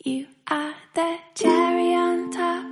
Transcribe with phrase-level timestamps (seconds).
[0.00, 2.65] You are the cherry on top,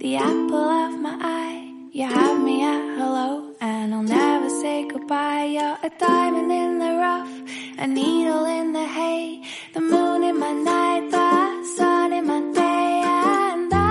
[0.00, 1.74] the apple of my eye.
[1.92, 5.44] You have me at hello, and I'll never say goodbye.
[5.44, 7.30] You're a diamond in the rough,
[7.78, 9.42] a needle in the hay,
[9.74, 13.84] the moon in my night, the sun in my day, and I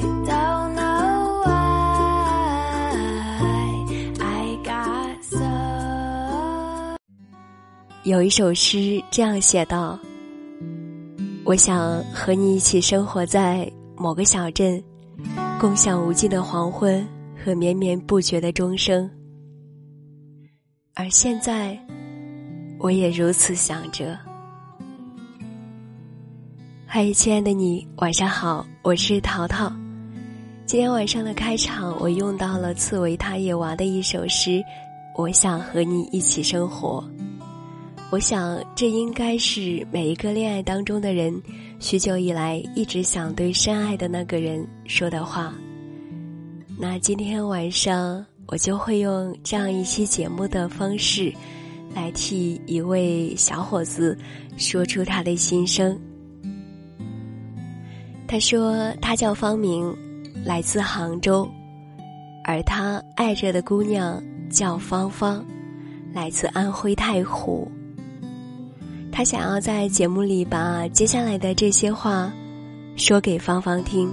[0.00, 2.94] don't know why
[4.20, 6.96] I got so.
[8.04, 9.98] 有一首诗这样写道。
[11.46, 14.82] 我想和你一起生活在某个小镇，
[15.60, 17.06] 共享无尽的黄昏
[17.44, 19.08] 和绵绵不绝的钟声。
[20.94, 21.78] 而现在，
[22.78, 24.18] 我也如此想着。
[26.86, 29.70] 嗨，亲爱的你，晚上好，我是淘淘。
[30.64, 34.62] 今天晚上的开场，我用到了刺猬他野娃的一首诗。
[35.14, 37.04] 我想和你一起生活。
[38.14, 41.34] 我想，这应该是每一个恋爱当中的人，
[41.80, 45.52] 许久以来一直想对深爱的那个人说的话。
[46.78, 51.32] 那今天晚上，我就会用这样一期节目的方式，
[51.92, 54.16] 来替一位小伙子
[54.56, 55.98] 说出他的心声。
[58.28, 59.92] 他说，他叫方明，
[60.44, 61.48] 来自杭州，
[62.44, 65.44] 而他爱着的姑娘叫芳芳，
[66.12, 67.68] 来自安徽太湖。
[69.16, 72.32] 他想要在节目里把接下来的这些话
[72.96, 74.12] 说给芳芳听。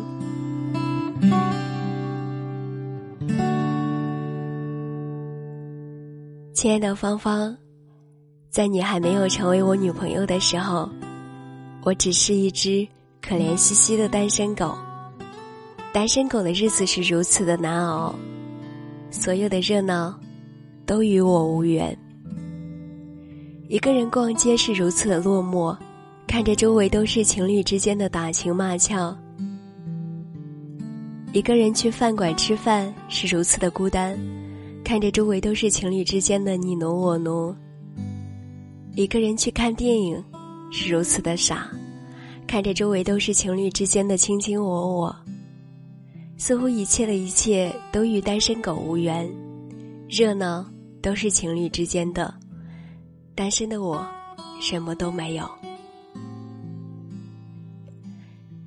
[6.53, 7.57] 亲爱的芳芳，
[8.52, 10.88] 在你还没有成为我女朋友的时候，
[11.81, 12.88] 我只是一只
[13.23, 14.77] 可怜兮兮的单身狗。
[15.91, 18.13] 单身狗的日子是如此的难熬，
[19.09, 20.16] 所有的热闹
[20.85, 21.97] 都与我无缘。
[23.72, 25.73] 一个人逛街是如此的落寞，
[26.27, 29.16] 看着周围都是情侣之间的打情骂俏；
[31.31, 34.19] 一个人去饭馆吃饭是如此的孤单，
[34.84, 37.56] 看着周围都是情侣之间的你侬我侬；
[38.94, 40.22] 一个人去看电影
[40.69, 41.72] 是如此的傻，
[42.46, 45.16] 看着周围都是情侣之间的卿卿我我。
[46.35, 49.31] 似乎一切的一切都与单身狗无缘，
[50.09, 50.69] 热闹
[51.01, 52.41] 都是情侣之间的。
[53.36, 54.06] 单身的我，
[54.62, 55.50] 什么都没有。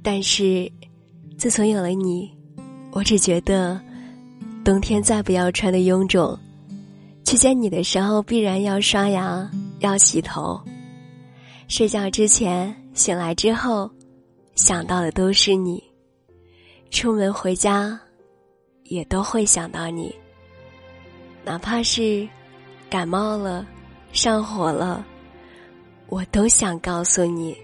[0.02, 0.70] 但是，
[1.38, 2.30] 自从有了你，
[2.92, 3.80] 我只觉得，
[4.64, 6.38] 冬天再不要穿的臃肿，
[7.24, 10.60] 去见你的时候必然要刷牙、要洗头，
[11.68, 13.90] 睡觉之前、醒来之后，
[14.54, 15.82] 想到的都是你。
[16.90, 17.98] 出门回家，
[18.84, 20.14] 也都会想到你。
[21.44, 22.28] 哪怕是
[22.88, 23.66] 感冒了。
[24.14, 25.04] 上火了，
[26.06, 27.56] 我都想告诉你。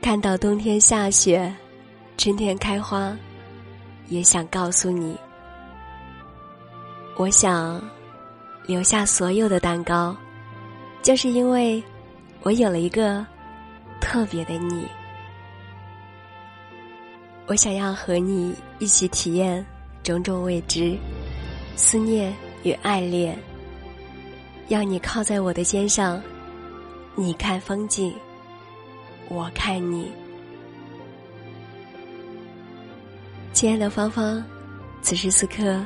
[0.00, 1.54] 看到冬天下雪，
[2.16, 3.14] 春天开花，
[4.08, 5.14] 也想告诉你。
[7.16, 7.86] 我想
[8.66, 10.16] 留下所有的蛋糕，
[11.02, 11.84] 就是因为
[12.42, 13.24] 我有了一个
[14.00, 14.88] 特别的你。
[17.46, 19.64] 我想要和你一起体验
[20.02, 20.96] 种种未知、
[21.76, 23.38] 思念与爱恋。
[24.68, 26.22] 要你靠在我的肩上，
[27.14, 28.14] 你看风景，
[29.28, 30.10] 我看你。
[33.52, 34.42] 亲爱的芳芳，
[35.02, 35.84] 此时此刻，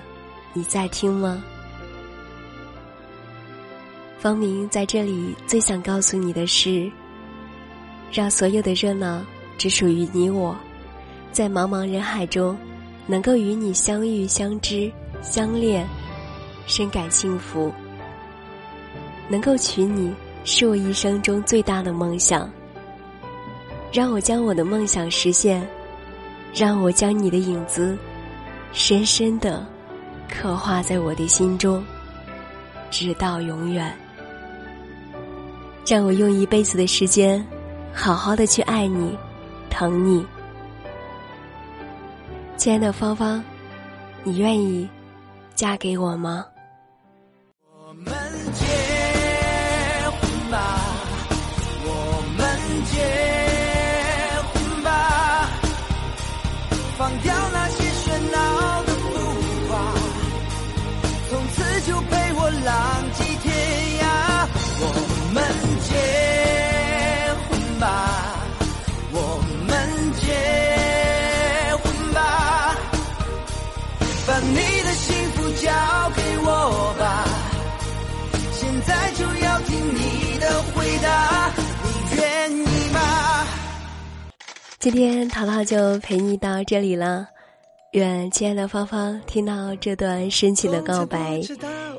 [0.52, 1.42] 你在听吗？
[4.20, 6.90] 方明在这里最想告诉你的是：
[8.12, 9.24] 让所有的热闹
[9.58, 10.56] 只属于你我，
[11.32, 12.56] 在茫茫人海中，
[13.08, 14.90] 能够与你相遇、相知、
[15.20, 15.84] 相恋，
[16.68, 17.72] 深感幸福。
[19.28, 22.50] 能够娶你是我一生中最大的梦想。
[23.92, 25.66] 让我将我的梦想实现，
[26.54, 27.96] 让我将你的影子
[28.72, 29.66] 深深的
[30.28, 31.82] 刻画在我的心中，
[32.90, 33.94] 直到永远。
[35.86, 37.42] 让我用一辈子的时间，
[37.94, 39.16] 好好的去爱你，
[39.70, 40.26] 疼你。
[42.58, 43.42] 亲爱的芳芳，
[44.22, 44.86] 你愿意
[45.54, 46.44] 嫁给我吗？
[47.64, 48.12] 我们
[48.52, 48.87] 结
[84.90, 87.28] 今天淘淘就陪你到这里了。
[87.92, 91.42] 愿亲爱的芳芳听到这段深情的告白，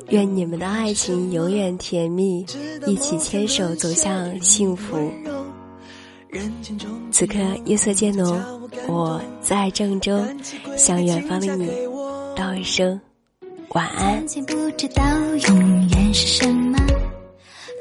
[0.08, 2.44] 愿你们的爱情永远甜蜜，
[2.88, 4.98] 一起牵手走向幸福。
[7.12, 8.42] 此刻夜色渐浓，
[8.88, 10.20] 我在郑州，
[10.76, 11.70] 向远方的你
[12.36, 13.00] 道一声
[13.70, 14.20] 晚安。
[14.48, 15.04] 不知道
[15.48, 16.80] 永远是什么，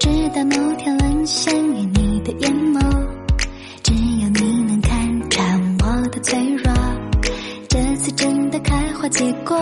[0.01, 3.09] 直到某天沦陷于你的眼眸，
[9.11, 9.59] 结果，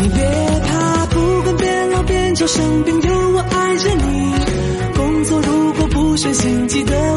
[0.00, 0.24] 你别
[0.66, 4.34] 怕，不管变老变丑生病，有我爱着你。
[4.96, 7.13] 工作如果不顺心，记得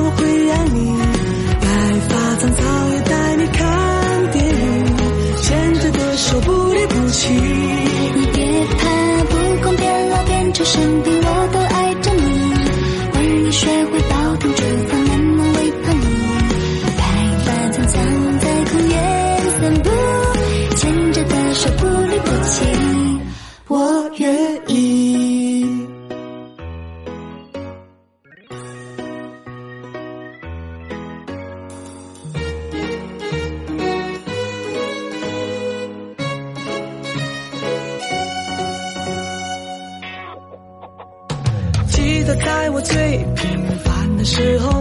[23.70, 25.86] 我愿意。
[41.90, 44.80] 记得在我最平凡的时候，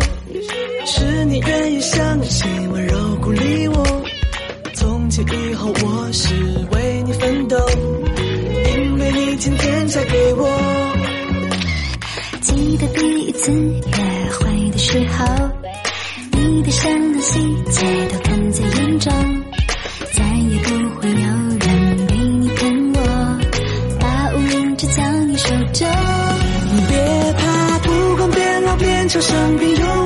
[0.84, 3.84] 是你愿意相信温柔鼓励我。
[4.74, 6.34] 从今以后，我是
[6.70, 7.56] 为你奋斗，
[9.46, 10.96] 今天嫁给我。
[12.40, 15.24] 记得第一次约会的时候，
[16.32, 19.12] 你的善良细节都看在眼中，
[20.14, 21.16] 再也不会有
[21.60, 23.38] 人比你疼我，
[24.00, 25.88] 把无名指将你手中。
[26.88, 30.05] 别怕，不管变老变丑生病，有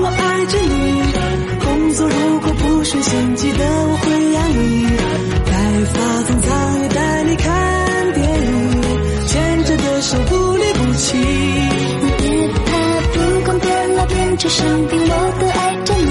[14.50, 16.10] 生病，我都爱着你。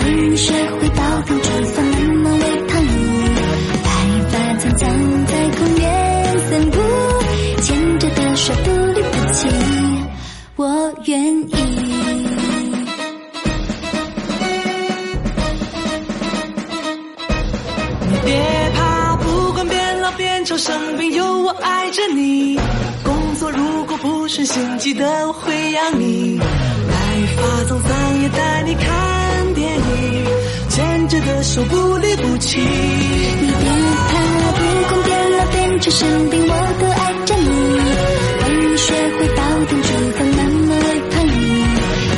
[0.00, 2.90] 而你学会煲汤煮饭，慢慢喂胖你。
[3.84, 3.86] 白
[4.30, 4.88] 发苍苍
[5.26, 5.86] 在公园
[6.48, 6.76] 散步，
[7.60, 9.48] 牵着的手不离不弃，
[10.56, 11.12] 我愿
[11.42, 11.54] 意。
[18.08, 18.30] 你别
[18.74, 22.58] 怕，不管变老变丑生病，有我爱着你。
[23.04, 26.40] 工作如果不顺心，记得我会养你。
[31.42, 32.60] 手不离不弃。
[32.60, 33.66] 你别
[34.08, 34.12] 怕，
[34.52, 37.48] 不管变老变成生病，我都爱着你。
[38.38, 41.30] 为你学会煲汤煮饭，慢慢喂胖你。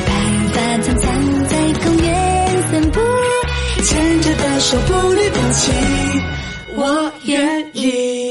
[0.07, 0.11] 白
[0.53, 1.05] 发苍苍
[1.49, 2.07] 在公园
[2.71, 3.01] 散步，
[3.83, 5.73] 牵着的手不离不弃，
[6.77, 8.24] 我愿意。